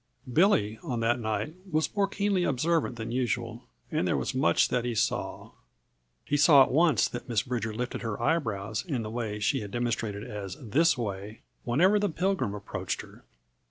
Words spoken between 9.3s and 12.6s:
she had demonstrated as this way, whenever the Pilgrim